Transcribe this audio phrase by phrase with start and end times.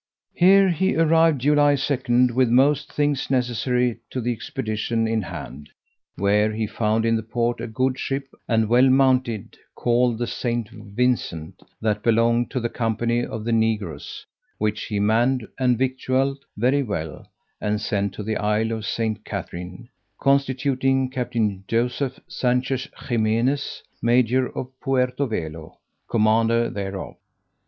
[0.33, 5.69] Here he arrived July 2, with most things necessary to the expedition in hand,
[6.15, 10.67] where he found in the port a good ship, and well mounted, called the St.
[10.71, 14.25] Vincent, that belonged to the company of the negroes,
[14.57, 17.27] which he manned and victualled very well,
[17.61, 19.23] and sent to the isle of St.
[19.23, 19.87] Catherine,
[20.19, 25.77] constituting Captain Joseph Sanchez Ximenez, major of Puerto Velo,
[26.09, 27.17] commander thereof.